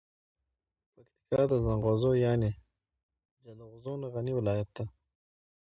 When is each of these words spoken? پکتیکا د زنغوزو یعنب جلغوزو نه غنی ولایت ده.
پکتیکا 0.93 1.41
د 1.51 1.53
زنغوزو 1.63 2.11
یعنب 2.25 2.55
جلغوزو 3.43 3.93
نه 4.01 4.07
غنی 4.13 4.33
ولایت 4.35 4.69
ده. 4.75 4.83